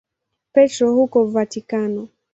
Petro 0.53 0.91
huko 0.93 1.25
Vatikano. 1.25 2.07